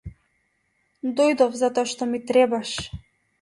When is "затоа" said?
1.59-1.91